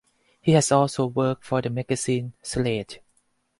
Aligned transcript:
He 0.41 0.53
has 0.53 0.71
also 0.71 1.05
worked 1.05 1.43
for 1.45 1.61
the 1.61 1.69
magazine 1.69 2.33
"Slate". 2.41 3.01